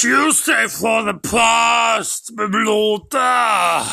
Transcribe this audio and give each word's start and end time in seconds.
Tuesday 0.00 0.66
for 0.66 1.02
the 1.02 1.12
Past 1.12 2.32
mit 2.34 2.50
Lothar. 2.52 3.84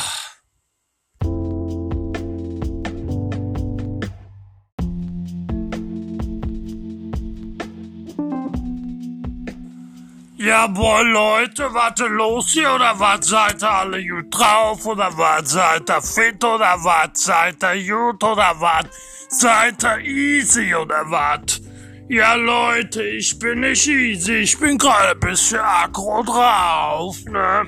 Jawohl, 10.37 11.11
Leute, 11.11 11.73
warte 11.73 12.07
los 12.07 12.53
hier, 12.53 12.71
oder 12.71 12.97
was 12.97 13.27
seid 13.27 13.61
ihr 13.61 13.69
alle 13.69 14.01
gut 14.01 14.33
drauf, 14.33 14.85
oder 14.85 15.11
was 15.17 15.51
seid 15.51 15.89
ihr 15.89 16.01
fit, 16.01 16.41
oder 16.41 16.77
was 16.85 17.21
seid 17.21 17.61
ihr 17.63 17.83
gut, 17.83 18.23
oder 18.23 18.55
was 18.61 18.85
seid 19.27 19.83
ihr 19.83 19.99
easy, 20.05 20.73
oder 20.73 21.03
was? 21.11 21.66
Ja, 22.09 22.35
Leute, 22.35 23.03
ich 23.03 23.37
bin 23.37 23.59
nicht 23.59 23.85
easy, 23.85 24.35
ich 24.35 24.57
bin 24.57 24.77
gerade 24.77 25.11
ein 25.11 25.19
bisschen 25.19 25.59
aggro 25.59 26.23
drauf, 26.23 27.17
ne? 27.25 27.67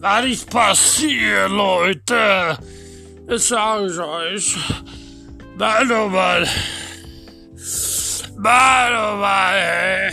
Was 0.00 0.26
ist 0.26 0.50
passiert, 0.50 1.48
Leute? 1.48 2.58
Das 3.28 3.46
sage 3.46 3.86
ich 3.86 3.98
euch. 4.00 4.56
Warte 5.56 6.08
mal. 6.08 6.48
Warte 8.36 9.16
mal, 9.18 9.54
ey. 9.54 10.12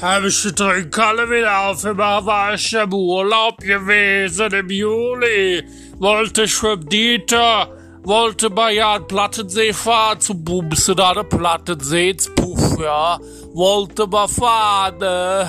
Habe 0.00 0.26
ich 0.26 0.42
die 0.42 0.52
Trinkhalle 0.52 1.30
wieder 1.30 1.68
aufgemacht, 1.68 2.26
war 2.26 2.54
ich 2.54 2.72
im 2.72 2.92
Urlaub 2.92 3.58
gewesen 3.58 4.52
im 4.52 4.70
Juli. 4.70 5.62
Wollte 6.00 6.42
ich 6.42 6.60
mit 6.62 6.92
Dieter, 6.92 7.68
wollte 8.04 8.50
bei 8.50 8.74
Jan 8.74 9.06
Plattensee 9.06 9.72
fahren, 9.72 10.20
zum 10.20 10.42
Bumsen 10.44 10.98
an 10.98 11.14
der 11.14 11.22
Plattensee, 11.24 12.16
Puff, 12.34 12.78
ja. 12.80 13.18
Wollte 13.54 14.06
mal 14.06 14.28
fahren, 14.28 14.98
ne? 14.98 15.48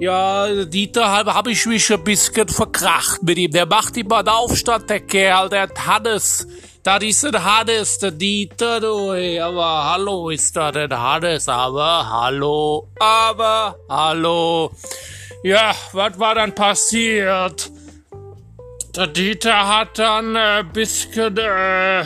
Ja, 0.00 0.64
Dieter 0.64 1.08
habe 1.08 1.34
hab 1.34 1.48
ich 1.48 1.66
mich 1.66 1.92
ein 1.92 2.04
bisschen 2.04 2.48
verkracht 2.48 3.20
mit 3.22 3.36
ihm. 3.36 3.50
Der 3.50 3.66
macht 3.66 3.96
immer 3.96 4.18
einen 4.18 4.28
Aufstand, 4.28 4.88
der 4.88 5.00
Kerl, 5.00 5.48
der 5.48 5.68
Hannes. 5.76 6.46
Das 6.84 7.02
ist 7.02 7.24
ein 7.24 7.44
Hannes, 7.44 7.98
der 7.98 8.12
Dieter, 8.12 8.80
du, 8.80 9.10
ey. 9.10 9.40
aber 9.40 9.90
hallo 9.92 10.30
ist 10.30 10.56
da 10.56 10.68
ein 10.68 10.96
Hannes, 10.96 11.48
aber 11.48 12.08
hallo, 12.08 12.88
aber 13.00 13.76
hallo. 13.88 14.70
Ja, 15.42 15.74
was 15.92 16.18
war 16.18 16.36
dann 16.36 16.54
passiert? 16.54 17.70
Der 18.98 19.06
Dieter 19.06 19.78
hat 19.78 19.96
dann 20.00 20.36
ein 20.36 20.72
bisschen, 20.72 21.36
äh, 21.36 22.02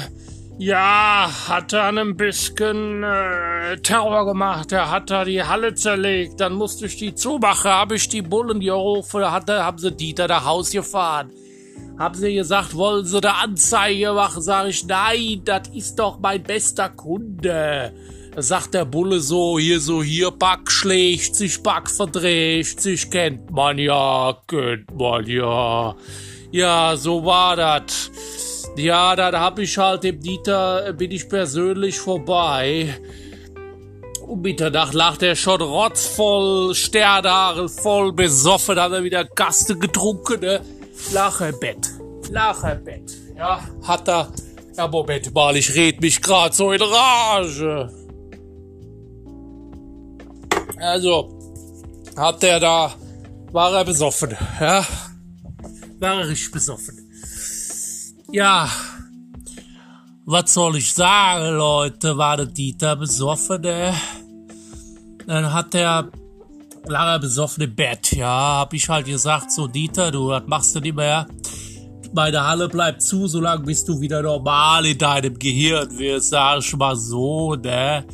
ja, 0.59 1.31
hat 1.49 1.73
dann 1.73 1.97
ein 1.97 2.19
bisschen 2.19 3.03
äh, 3.03 3.79
Terror 3.79 4.27
gemacht. 4.27 4.73
Er 4.73 4.91
hat 4.91 5.09
da 5.09 5.25
die 5.25 5.43
Halle 5.43 5.75
zerlegt. 5.75 6.39
Dann 6.39 6.53
musste 6.53 6.85
ich 6.85 6.99
die 6.99 7.15
zumachen, 7.15 7.71
habe 7.71 7.95
ich 7.95 8.11
die 8.11 8.21
Bullen 8.21 8.61
gerufen, 8.61 9.25
hatte, 9.25 9.65
haben 9.65 9.79
sie 9.79 9.91
Dieter 9.91 10.29
nach 10.29 10.45
Haus 10.45 10.71
gefahren. 10.71 11.31
Haben 11.99 12.15
sie 12.15 12.35
gesagt, 12.35 12.75
wollen 12.75 13.07
sie 13.07 13.23
eine 13.23 13.37
Anzeige 13.37 14.13
machen? 14.13 14.43
Sag 14.43 14.69
ich, 14.69 14.85
nein, 14.85 15.41
das 15.47 15.69
ist 15.69 15.99
doch 15.99 16.19
mein 16.21 16.43
bester 16.43 16.91
Kunde. 16.91 17.95
Sagt 18.37 18.75
der 18.75 18.85
Bulle 18.85 19.21
so, 19.21 19.59
hier 19.59 19.81
so, 19.81 20.03
hier, 20.03 20.31
Back 20.31 20.71
schlägt 20.71 21.37
sich, 21.37 21.63
Back 21.63 21.89
verdreht 21.89 22.83
sich, 22.83 23.11
kennt 23.11 23.51
man 23.51 23.79
ja, 23.79 24.37
kennt 24.47 24.95
man 24.95 25.27
ja. 25.27 25.97
Ja, 26.53 26.97
so 26.97 27.25
war 27.25 27.57
das. 27.57 28.11
Ja, 28.77 29.17
da 29.17 29.33
hab 29.41 29.59
ich 29.59 29.77
halt 29.79 30.05
dem 30.05 30.21
Dieter, 30.21 30.93
bin 30.93 31.11
ich 31.11 31.29
persönlich 31.29 31.99
vorbei. 31.99 32.95
Um 34.27 34.43
Mitternacht 34.43 34.93
lag 34.93 35.17
der 35.17 35.35
schon 35.35 35.61
rotzvoll, 35.63 36.75
Sternhaare 36.75 37.69
voll 37.69 38.13
besoffen, 38.13 38.79
hat 38.79 38.93
er 38.93 39.03
wieder 39.03 39.25
Gaste 39.25 39.77
getrunken, 39.77 40.41
ne? 40.41 40.61
Lacherbett. 41.13 41.91
Lacherbett. 42.31 43.13
Ja, 43.37 43.61
hat 43.83 44.09
er. 44.09 44.29
Ja, 44.77 44.89
Moment 44.89 45.35
mal, 45.35 45.57
ich 45.57 45.75
red 45.75 46.01
mich 46.01 46.21
grad 46.21 46.55
so 46.55 46.73
in 46.73 46.81
Rage. 46.81 47.91
Also, 50.79 51.29
hat 52.17 52.43
er 52.45 52.61
da, 52.61 52.95
war 53.53 53.75
er 53.75 53.85
besoffen, 53.85 54.37
ja? 54.61 54.85
War 56.03 56.27
besoffen. 56.53 56.99
Ja, 58.33 58.69
was 60.25 60.53
soll 60.53 60.79
ich 60.79 60.93
sagen, 60.93 61.57
Leute, 61.57 62.19
war 62.19 62.39
der 62.39 62.47
Dieter 62.47 62.97
besoffen, 62.97 63.61
ne? 63.61 63.95
Dann 65.27 65.53
hat 65.53 65.77
er 65.77 66.11
lag 66.87 67.07
er 67.07 67.19
besoffen 67.21 67.63
im 67.63 67.75
Bett, 67.77 68.11
ja, 68.17 68.59
hab 68.59 68.75
ich 68.75 68.89
halt 68.89 69.07
gesagt, 69.07 69.53
so 69.53 69.69
Dieter, 69.69 70.11
du, 70.11 70.31
das 70.31 70.43
machst 70.47 70.75
du 70.75 70.81
nicht 70.81 70.97
mehr. 70.97 71.29
Meine 72.13 72.45
Halle 72.45 72.69
bleibt 72.69 73.01
zu, 73.01 73.29
solange 73.29 73.63
bis 73.63 73.85
du 73.85 74.01
wieder 74.01 74.23
normal 74.23 74.85
in 74.87 74.99
deinem 74.99 75.39
Gehirn 75.39 75.97
wirst, 75.99 76.31
sag 76.31 76.59
ich 76.59 76.77
mal 76.77 76.97
so, 76.97 77.55
ne? 77.55 78.05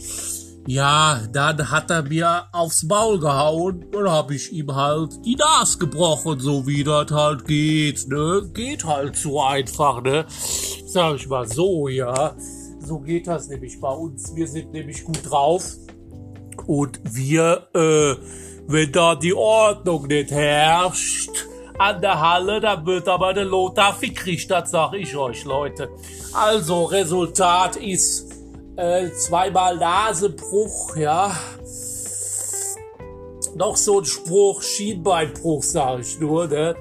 Ja, 0.71 1.23
dann 1.33 1.71
hat 1.71 1.91
er 1.91 2.03
mir 2.03 2.45
aufs 2.53 2.83
Maul 2.83 3.19
gehauen 3.19 3.87
und 3.87 4.11
hab 4.11 4.31
ich 4.31 4.53
ihm 4.53 4.75
halt 4.75 5.15
die 5.25 5.35
Nase 5.35 5.79
gebrochen, 5.79 6.41
so 6.41 6.67
wie 6.67 6.85
das 6.85 7.11
halt 7.11 7.47
geht, 7.47 8.07
ne? 8.09 8.51
Geht 8.53 8.85
halt 8.85 9.17
so 9.17 9.41
einfach, 9.41 10.03
ne? 10.03 10.27
Sag 10.85 11.17
ich 11.17 11.27
mal 11.27 11.49
so, 11.49 11.89
ja. 11.89 12.37
So 12.81 12.99
geht 12.99 13.29
das 13.29 13.49
nämlich 13.49 13.81
bei 13.81 13.89
uns. 13.89 14.37
Wir 14.37 14.47
sind 14.47 14.75
nämlich 14.75 15.05
gut 15.05 15.21
drauf. 15.25 15.73
Und 16.67 17.01
wir, 17.03 17.67
äh, 17.75 18.17
wenn 18.67 18.93
da 18.93 19.15
die 19.15 19.33
Ordnung 19.33 20.07
nicht 20.07 20.31
herrscht 20.31 21.31
an 21.79 22.03
der 22.03 22.21
Halle, 22.21 22.61
dann 22.61 22.85
wird 22.85 23.09
aber 23.09 23.33
der 23.33 23.47
Lothar 23.47 23.95
fickrig, 23.95 24.47
das 24.49 24.71
sag 24.71 24.93
ich 24.93 25.17
euch, 25.17 25.47
Leute. 25.47 25.89
Also, 26.35 26.85
Resultat 26.85 27.77
ist 27.77 28.38
äh, 28.79 29.11
zweimal 29.13 29.77
Nasebruch, 29.77 30.97
ja. 30.97 31.37
Noch 33.57 33.77
so 33.77 33.99
ein 33.99 34.05
Spruch, 34.05 34.63
Schienbeinbruch, 34.63 35.65
sag 35.65 36.01
ich 36.01 36.21
nur, 36.21 36.47
ne? 36.47 36.77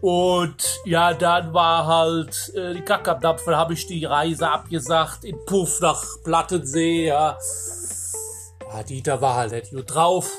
Und 0.00 0.80
ja, 0.84 1.12
dann 1.12 1.52
war 1.52 1.86
halt 1.86 2.52
äh, 2.54 2.74
die 2.74 2.82
Kacke 2.82 3.16
am 3.16 3.36
habe 3.48 3.74
ich 3.74 3.86
die 3.86 4.04
Reise 4.04 4.48
abgesagt 4.48 5.24
in 5.24 5.44
Puff 5.44 5.80
nach 5.80 6.02
Plattensee, 6.22 7.06
ja. 7.06 7.36
ja 8.72 8.82
Dieter 8.84 9.20
war 9.20 9.34
halt 9.34 9.52
nicht 9.52 9.72
gut 9.72 9.92
drauf. 9.92 10.30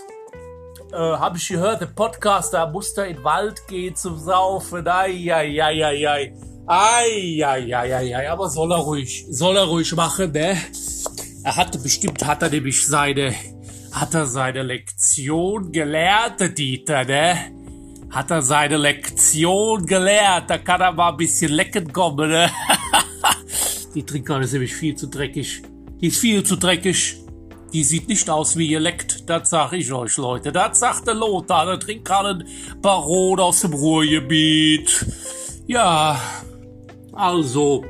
Äh, 0.93 0.95
habe 0.95 1.37
ich 1.37 1.47
gehört, 1.49 1.81
der 1.81 1.87
Podcast, 1.87 2.53
da 2.53 2.65
musste 2.67 3.03
in 3.03 3.17
den 3.17 3.23
Wald 3.25 3.67
gehen 3.67 3.95
zum 3.95 4.17
Saufen. 4.17 4.87
Ai, 4.87 5.31
ai, 5.31 5.61
ai, 5.61 5.85
ai, 5.85 6.07
ai. 6.07 6.33
Ai, 6.65 7.43
ai, 7.45 7.75
ai, 7.75 7.95
ai, 7.95 8.15
ai. 8.15 8.31
Aber 8.31 8.49
soll 8.49 8.71
er 8.71 8.77
ruhig, 8.77 9.25
soll 9.29 9.57
er 9.57 9.65
ruhig 9.65 9.93
machen, 9.93 10.31
ne? 10.31 10.57
Er 11.43 11.55
hatte 11.55 11.79
bestimmt, 11.79 12.25
hat 12.25 12.43
er 12.43 12.49
nämlich 12.49 12.85
seine, 12.85 13.33
hat 13.91 14.13
er 14.13 14.27
seine 14.27 14.61
Lektion 14.61 15.71
gelernt, 15.71 16.57
Dieter, 16.57 17.03
ne? 17.03 17.37
Hat 18.11 18.29
er 18.29 18.41
seine 18.41 18.77
Lektion 18.77 19.85
gelernt, 19.85 20.49
da 20.49 20.57
kann 20.59 20.81
er 20.81 20.91
mal 20.91 21.11
ein 21.11 21.17
bisschen 21.17 21.51
lecken 21.51 21.91
kommen, 21.91 22.29
ne? 22.29 22.51
Die 23.95 24.05
Trinkkanne 24.05 24.45
ist 24.45 24.53
nämlich 24.53 24.75
viel 24.75 24.95
zu 24.95 25.07
dreckig. 25.07 25.63
Die 25.99 26.07
ist 26.07 26.19
viel 26.19 26.43
zu 26.43 26.57
dreckig. 26.57 27.17
Die 27.73 27.83
sieht 27.83 28.07
nicht 28.07 28.29
aus 28.29 28.57
wie 28.57 28.67
ihr 28.67 28.79
leckt, 28.79 29.29
das 29.29 29.49
sag 29.49 29.73
ich 29.73 29.91
euch, 29.91 30.17
Leute. 30.17 30.51
Das 30.51 30.79
sagt 30.79 31.07
der 31.07 31.13
Lothar, 31.13 31.65
der 31.65 31.79
trinkt 31.79 32.05
gerade 32.05 32.29
ein 32.29 32.47
Baron 32.81 33.39
aus 33.39 33.61
dem 33.61 33.73
Ruhrgebiet. 33.73 35.05
Ja, 35.67 36.19
also, 37.13 37.85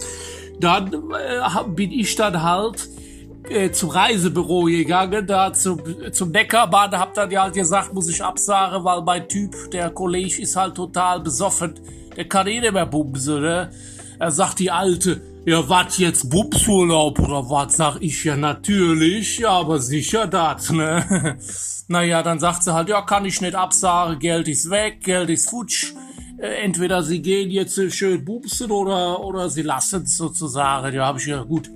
dann 0.60 0.94
äh, 0.94 1.70
bin 1.70 1.92
ich 1.92 2.16
dann 2.16 2.42
halt 2.42 2.90
äh, 3.52 3.72
zum 3.72 3.90
Reisebüro 3.90 4.64
gegangen, 4.64 5.28
da 5.28 5.54
zum, 5.54 5.82
zum 6.12 6.32
Neckerbahn, 6.32 6.92
hab 6.98 7.14
dann 7.14 7.30
ja 7.30 7.44
halt 7.44 7.54
gesagt, 7.54 7.94
muss 7.94 8.10
ich 8.10 8.24
absagen, 8.24 8.84
weil 8.84 9.02
mein 9.02 9.28
Typ, 9.28 9.72
der 9.72 9.90
Kollege, 9.90 10.42
ist 10.42 10.56
halt 10.56 10.76
total 10.76 11.20
besoffen. 11.20 11.74
Der 12.16 12.26
kann 12.26 12.48
eh 12.48 12.60
nicht 12.60 12.74
mehr 12.74 12.86
bumsen, 12.86 13.42
ne? 13.42 13.72
Er 14.20 14.32
sagt 14.32 14.60
die 14.60 14.70
Alte, 14.70 15.22
ja, 15.46 15.68
wat 15.68 15.98
jetzt 15.98 16.30
Bubsurlaub 16.30 17.20
oder 17.20 17.50
was? 17.50 17.76
Sag 17.76 17.98
ich 18.02 18.24
ja 18.24 18.36
natürlich, 18.38 19.40
ja, 19.40 19.50
aber 19.50 19.80
sicher 19.80 20.28
das, 20.28 20.70
ne? 20.70 21.38
naja, 21.88 22.22
dann 22.22 22.40
sagt 22.40 22.64
sie 22.64 22.74
halt, 22.74 22.90
ja, 22.90 23.02
kann 23.02 23.26
ich 23.26 23.42
nicht 23.42 23.56
absagen, 23.56 24.20
Geld 24.20 24.48
ist 24.48 24.70
weg, 24.70 25.04
Geld 25.04 25.30
ist 25.30 25.50
futsch. 25.50 25.94
Äh, 26.38 26.64
entweder 26.64 27.04
sie 27.04 27.22
gehen 27.22 27.50
jetzt 27.50 27.80
schön 27.94 28.24
bubsen 28.24 28.72
oder, 28.72 29.24
oder 29.24 29.50
sie 29.50 29.64
lassen 29.64 30.04
es 30.04 30.18
sozusagen. 30.18 30.96
Ja, 30.96 31.08
hab 31.08 31.18
ich 31.18 31.26
ja, 31.26 31.44
gut. 31.44 31.70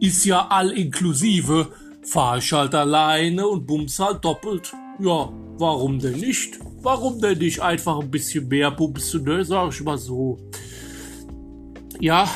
Ist 0.00 0.24
ja 0.24 0.46
all 0.48 0.70
inklusive. 0.70 1.68
Fahr 2.02 2.38
ich 2.38 2.52
halt 2.52 2.74
alleine 2.74 3.46
und 3.46 3.66
bums 3.66 3.98
halt 3.98 4.24
doppelt. 4.24 4.72
Ja, 4.98 5.32
warum 5.58 5.98
denn 5.98 6.18
nicht? 6.18 6.58
Warum 6.82 7.20
denn 7.20 7.38
nicht 7.38 7.60
einfach 7.60 8.00
ein 8.00 8.10
bisschen 8.10 8.48
mehr 8.48 8.70
bumsen, 8.70 9.24
ne? 9.24 9.44
Sag 9.44 9.72
ich 9.72 9.82
mal 9.82 9.98
so. 9.98 10.38
Ja, 12.00 12.30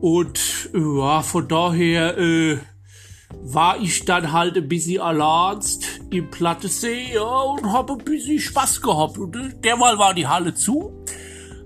und 0.00 0.70
ja, 0.74 1.22
von 1.22 1.48
daher, 1.48 2.18
äh, 2.18 2.58
war 3.42 3.80
ich 3.80 4.04
dann 4.04 4.32
halt 4.32 4.56
ein 4.56 4.68
bisschen 4.68 5.00
alarzt 5.00 6.00
im 6.10 6.30
Plattesee, 6.30 7.14
ja, 7.14 7.22
und 7.22 7.72
hab 7.72 7.90
ein 7.90 7.98
bisschen 7.98 8.38
Spaß 8.38 8.80
gehabt. 8.80 9.18
Und 9.18 9.36
äh, 9.36 9.50
derweil 9.62 9.98
war 9.98 10.14
die 10.14 10.26
Halle 10.26 10.54
zu. 10.54 11.04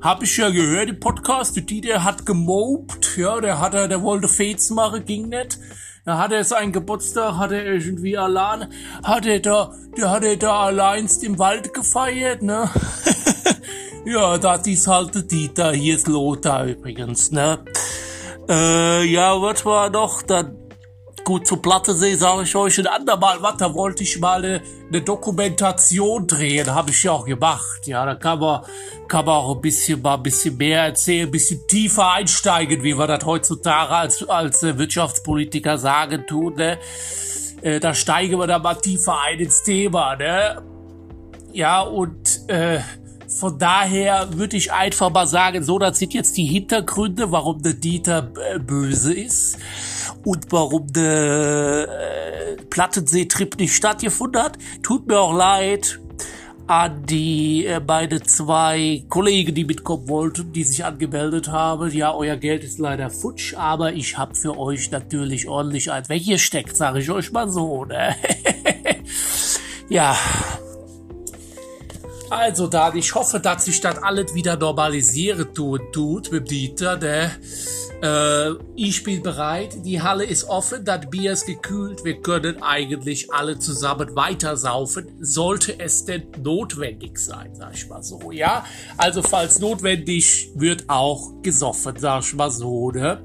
Hab 0.00 0.22
ich 0.22 0.36
ja 0.36 0.48
gehört 0.50 0.88
im 0.88 1.00
Podcast, 1.00 1.56
die 1.56 1.80
der 1.80 2.04
hat 2.04 2.24
gemobt, 2.24 3.16
ja, 3.16 3.40
der 3.40 3.60
hatte, 3.60 3.88
der 3.88 4.00
wollte 4.00 4.28
Fates 4.28 4.70
machen, 4.70 5.04
ging 5.04 5.28
nicht. 5.28 5.58
Da 6.04 6.18
hat 6.18 6.30
er 6.30 6.44
seinen 6.44 6.70
Geburtstag, 6.72 7.36
hat 7.36 7.50
er 7.50 7.66
irgendwie 7.66 8.16
allein, 8.16 8.72
hat 9.02 9.26
er 9.26 9.40
da, 9.40 9.74
der 9.96 10.10
hat 10.10 10.22
er 10.22 10.36
da 10.36 10.66
allein 10.66 11.08
im 11.22 11.38
Wald 11.40 11.74
gefeiert, 11.74 12.42
ne? 12.42 12.70
ja, 14.06 14.38
das 14.38 14.68
ist 14.68 14.86
halt 14.86 15.16
der 15.16 15.22
Dieter, 15.22 15.72
hier 15.72 15.96
ist 15.96 16.06
Lothar 16.06 16.64
übrigens, 16.64 17.32
ne? 17.32 17.58
Äh, 18.48 19.04
ja, 19.04 19.42
was 19.42 19.66
war 19.66 19.90
noch 19.90 20.22
dann? 20.22 20.56
Gut, 21.24 21.46
zu 21.46 21.58
Plattensee 21.58 22.14
sage 22.14 22.44
ich 22.44 22.56
euch 22.56 22.78
ein 22.78 22.86
andermal 22.86 23.42
was, 23.42 23.58
da 23.58 23.74
wollte 23.74 24.02
ich 24.02 24.18
mal 24.18 24.42
eine, 24.42 24.62
eine 24.88 25.02
Dokumentation 25.02 26.26
drehen, 26.26 26.74
habe 26.74 26.90
ich 26.90 27.02
ja 27.02 27.12
auch 27.12 27.26
gemacht. 27.26 27.86
Ja, 27.86 28.06
da 28.06 28.14
kann 28.14 28.38
man, 28.38 28.62
kann 29.08 29.24
man 29.24 29.36
auch 29.36 29.56
ein 29.56 29.60
bisschen 29.60 30.02
mal 30.02 30.14
ein 30.14 30.22
bisschen 30.22 30.56
mehr 30.56 30.82
erzählen, 30.82 31.28
ein 31.28 31.30
bisschen 31.30 31.66
tiefer 31.66 32.12
einsteigen, 32.12 32.82
wie 32.82 32.96
wir 32.96 33.06
das 33.06 33.24
heutzutage 33.24 33.94
als, 33.94 34.28
als 34.28 34.62
äh, 34.62 34.78
Wirtschaftspolitiker 34.78 35.78
sagen 35.78 36.26
tun, 36.26 36.54
ne? 36.54 36.78
Äh, 37.62 37.80
da 37.80 37.94
steigen 37.94 38.38
wir 38.38 38.46
da 38.46 38.58
mal 38.58 38.74
tiefer 38.74 39.20
ein 39.20 39.40
ins 39.40 39.62
Thema, 39.62 40.16
ne? 40.16 40.62
Ja, 41.52 41.80
und 41.80 42.48
äh, 42.48 42.80
von 43.26 43.58
daher 43.58 44.28
würde 44.32 44.56
ich 44.56 44.72
einfach 44.72 45.10
mal 45.10 45.26
sagen, 45.26 45.62
so, 45.62 45.78
das 45.78 45.98
sind 45.98 46.14
jetzt 46.14 46.36
die 46.36 46.46
Hintergründe, 46.46 47.32
warum 47.32 47.62
der 47.62 47.74
Dieter 47.74 48.30
äh, 48.54 48.58
böse 48.58 49.12
ist 49.12 49.58
und 50.24 50.46
warum 50.50 50.92
der 50.92 51.88
äh, 51.88 52.56
Plattensee-Trip 52.70 53.58
nicht 53.58 53.74
stattgefunden 53.74 54.42
hat. 54.42 54.58
Tut 54.82 55.06
mir 55.06 55.18
auch 55.18 55.34
leid 55.34 56.00
die 57.08 57.64
äh, 57.64 57.80
beide 57.80 58.22
zwei 58.22 59.02
Kollegen, 59.08 59.54
die 59.54 59.64
mitkommen 59.64 60.06
wollten, 60.08 60.52
die 60.52 60.64
sich 60.64 60.84
angemeldet 60.84 61.48
haben. 61.48 61.90
Ja, 61.92 62.14
euer 62.14 62.36
Geld 62.36 62.62
ist 62.62 62.78
leider 62.78 63.08
futsch, 63.08 63.54
aber 63.54 63.94
ich 63.94 64.18
habe 64.18 64.34
für 64.34 64.58
euch 64.58 64.90
natürlich 64.90 65.48
ordentlich 65.48 65.90
ein 65.90 66.08
weggesteckt, 66.08 66.76
sage 66.76 67.00
ich 67.00 67.10
euch 67.10 67.32
mal 67.32 67.48
so. 67.48 67.86
Ne? 67.86 68.14
ja. 69.88 70.14
Also 72.30 72.66
dann, 72.66 72.96
ich 72.96 73.14
hoffe, 73.14 73.40
dass 73.40 73.64
sich 73.64 73.80
das 73.80 74.02
alles 74.02 74.34
wieder 74.34 74.56
normalisieren 74.56 75.54
tut, 75.54 75.92
tut 75.92 76.30
mit 76.30 76.50
Dieter, 76.50 76.96
der 76.96 77.30
äh, 78.02 78.50
ich 78.76 79.02
bin 79.02 79.22
bereit, 79.22 79.78
die 79.84 80.02
Halle 80.02 80.24
ist 80.24 80.44
offen, 80.44 80.84
das 80.84 81.08
Bier 81.08 81.32
ist 81.32 81.46
gekühlt, 81.46 82.04
wir 82.04 82.20
können 82.20 82.62
eigentlich 82.62 83.32
alle 83.32 83.58
zusammen 83.58 84.14
weitersaufen, 84.14 85.06
sollte 85.20 85.80
es 85.80 86.04
denn 86.04 86.24
notwendig 86.42 87.18
sein, 87.18 87.54
sag 87.54 87.74
ich 87.74 87.88
mal 87.88 88.02
so, 88.02 88.30
ja? 88.30 88.64
Also 88.98 89.22
falls 89.22 89.58
notwendig, 89.58 90.50
wird 90.54 90.84
auch 90.88 91.40
gesoffen, 91.42 91.94
sag 91.98 92.22
ich 92.22 92.34
mal 92.34 92.50
so, 92.50 92.90
ne? 92.90 93.22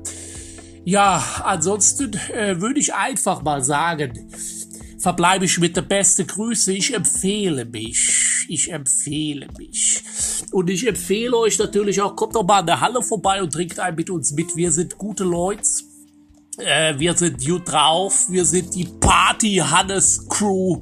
Ja, 0.85 1.23
ansonsten 1.43 2.13
äh, 2.33 2.59
würde 2.59 2.79
ich 2.79 2.93
einfach 2.93 3.41
mal 3.41 3.63
sagen, 3.63 4.29
verbleibe 4.97 5.45
ich 5.45 5.59
mit 5.59 5.75
der 5.75 5.81
beste 5.81 6.25
Grüße. 6.25 6.73
Ich 6.73 6.93
empfehle 6.93 7.65
mich. 7.65 8.22
Ich 8.49 8.71
empfehle 8.71 9.47
mich. 9.57 10.03
Und 10.51 10.69
ich 10.69 10.87
empfehle 10.87 11.37
euch 11.37 11.57
natürlich 11.59 12.01
auch, 12.01 12.15
kommt 12.15 12.35
doch 12.35 12.43
mal 12.43 12.59
an 12.59 12.65
der 12.65 12.81
Halle 12.81 13.01
vorbei 13.01 13.41
und 13.41 13.51
trinkt 13.51 13.79
ein 13.79 13.95
mit 13.95 14.09
uns 14.09 14.31
mit. 14.31 14.55
Wir 14.55 14.71
sind 14.71 14.97
gute 14.97 15.23
Leute. 15.23 15.63
Äh, 16.57 16.97
wir 16.99 17.15
sind 17.15 17.43
gut 17.45 17.71
drauf. 17.71 18.25
Wir 18.29 18.45
sind 18.45 18.75
die 18.75 18.85
Party 18.85 19.55
Hannes 19.63 20.27
Crew 20.29 20.79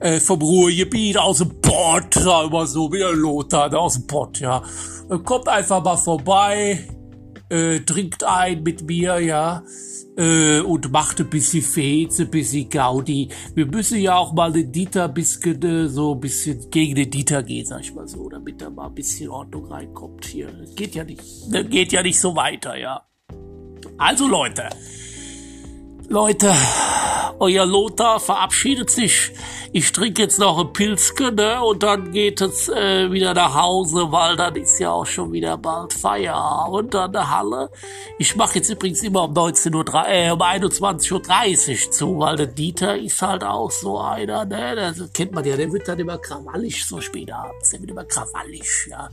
äh, 0.00 0.20
vom 0.20 0.40
Ruhrgebiet 0.40 1.18
aus 1.18 1.38
dem 1.38 1.60
Pott. 1.60 2.16
Da 2.16 2.44
immer 2.44 2.66
so 2.66 2.92
wie 2.92 2.98
der 2.98 3.12
Lothar 3.12 3.74
aus 3.74 3.94
dem 3.94 4.06
Pott, 4.06 4.40
ja. 4.40 4.62
Kommt 5.24 5.48
einfach 5.48 5.82
mal 5.82 5.96
vorbei. 5.96 6.97
Äh, 7.50 7.80
trinkt 7.80 8.24
ein 8.24 8.62
mit 8.62 8.82
mir, 8.82 9.18
ja 9.20 9.62
äh, 10.18 10.60
und 10.60 10.90
macht 10.90 11.20
ein 11.20 11.30
bisschen 11.30 11.62
Fez, 11.62 12.18
ein 12.18 12.30
bisschen 12.30 12.68
Gaudi. 12.68 13.28
Wir 13.54 13.66
müssen 13.66 14.00
ja 14.00 14.16
auch 14.16 14.32
mal 14.32 14.52
den 14.52 14.72
Dieter 14.72 15.04
ein 15.04 15.14
bisschen, 15.14 15.62
äh, 15.62 15.88
so 15.88 16.14
ein 16.14 16.20
bisschen 16.20 16.68
gegen 16.70 16.96
den 16.96 17.10
Dieter 17.10 17.42
gehen, 17.42 17.64
sag 17.64 17.80
ich 17.80 17.94
mal 17.94 18.08
so, 18.08 18.28
damit 18.28 18.60
da 18.60 18.68
mal 18.68 18.88
ein 18.88 18.94
bisschen 18.94 19.30
Ordnung 19.30 19.66
reinkommt 19.66 20.24
hier. 20.26 20.48
Geht 20.74 20.94
ja 20.94 21.04
nicht, 21.04 21.22
das 21.50 21.68
geht 21.68 21.92
ja 21.92 22.02
nicht 22.02 22.18
so 22.18 22.34
weiter, 22.34 22.76
ja. 22.76 23.04
Also 23.96 24.26
Leute, 24.26 24.68
Leute, 26.10 26.54
euer 27.38 27.66
Lothar 27.66 28.18
verabschiedet 28.18 28.88
sich. 28.88 29.30
Ich 29.72 29.92
trinke 29.92 30.22
jetzt 30.22 30.38
noch 30.38 30.58
ein 30.58 30.72
Pilzke, 30.72 31.30
ne? 31.30 31.60
Und 31.62 31.82
dann 31.82 32.12
geht 32.12 32.40
es 32.40 32.70
äh, 32.70 33.12
wieder 33.12 33.34
nach 33.34 33.54
Hause, 33.54 34.10
weil 34.10 34.34
dann 34.34 34.56
ist 34.56 34.78
ja 34.78 34.90
auch 34.90 35.04
schon 35.04 35.32
wieder 35.32 35.58
bald 35.58 35.92
Feierabend 35.92 36.94
an 36.94 37.12
der 37.12 37.30
Halle. 37.30 37.70
Ich 38.18 38.34
mache 38.36 38.54
jetzt 38.54 38.70
übrigens 38.70 39.02
immer 39.02 39.24
um 39.24 39.34
19.30 39.34 40.08
äh, 40.08 40.30
um 40.30 40.40
21.30 40.40 41.12
Uhr 41.86 41.90
zu, 41.92 42.18
weil 42.18 42.36
der 42.36 42.46
Dieter 42.46 42.96
ist 42.96 43.20
halt 43.20 43.44
auch 43.44 43.70
so 43.70 43.98
einer, 44.00 44.46
ne? 44.46 44.76
Das 44.76 45.12
kennt 45.12 45.32
man 45.32 45.44
ja, 45.44 45.58
der 45.58 45.70
wird 45.70 45.86
dann 45.88 45.98
immer 45.98 46.16
krawallig 46.16 46.86
so 46.86 47.02
spät 47.02 47.30
abends. 47.30 47.68
Der 47.68 47.80
wird 47.80 47.90
immer 47.90 48.04
krawallig, 48.04 48.86
ja. 48.88 49.10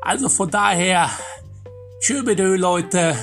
Also 0.00 0.30
von 0.30 0.50
daher, 0.50 1.10
tschö 2.00 2.22
mit 2.22 2.38
Leute. 2.38 3.14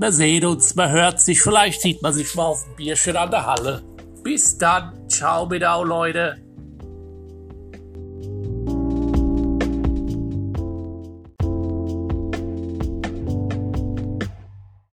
Man 0.00 0.12
sieht 0.12 0.44
uns, 0.44 0.76
man 0.76 0.92
hört 0.92 1.20
sich, 1.20 1.42
vielleicht 1.42 1.80
sieht 1.80 2.02
man 2.02 2.12
sich 2.12 2.32
mal 2.36 2.44
auf 2.44 2.62
dem 2.62 2.76
Bierchen 2.76 3.16
an 3.16 3.32
der 3.32 3.46
Halle. 3.46 3.82
Bis 4.22 4.56
dann, 4.56 5.08
ciao 5.08 5.44
mit 5.46 5.64
auch, 5.64 5.84
Leute. 5.84 6.36